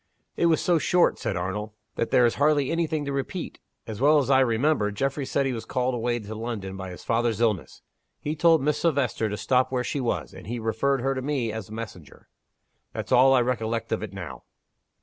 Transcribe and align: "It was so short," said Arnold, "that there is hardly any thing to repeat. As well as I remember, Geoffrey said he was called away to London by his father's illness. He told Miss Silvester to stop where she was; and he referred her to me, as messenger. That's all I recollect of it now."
"It 0.35 0.47
was 0.47 0.59
so 0.61 0.79
short," 0.79 1.19
said 1.19 1.37
Arnold, 1.37 1.73
"that 1.93 2.09
there 2.09 2.25
is 2.25 2.33
hardly 2.41 2.71
any 2.71 2.87
thing 2.87 3.05
to 3.05 3.13
repeat. 3.13 3.59
As 3.85 4.01
well 4.01 4.17
as 4.17 4.31
I 4.31 4.39
remember, 4.39 4.89
Geoffrey 4.89 5.27
said 5.27 5.45
he 5.45 5.53
was 5.53 5.63
called 5.63 5.93
away 5.93 6.17
to 6.17 6.33
London 6.33 6.75
by 6.75 6.89
his 6.89 7.03
father's 7.03 7.39
illness. 7.39 7.83
He 8.19 8.35
told 8.35 8.63
Miss 8.63 8.79
Silvester 8.79 9.29
to 9.29 9.37
stop 9.37 9.71
where 9.71 9.83
she 9.83 9.99
was; 10.01 10.33
and 10.33 10.47
he 10.47 10.57
referred 10.57 11.01
her 11.01 11.13
to 11.13 11.21
me, 11.21 11.51
as 11.51 11.69
messenger. 11.69 12.29
That's 12.93 13.11
all 13.11 13.35
I 13.35 13.41
recollect 13.41 13.91
of 13.91 14.01
it 14.01 14.11
now." 14.11 14.45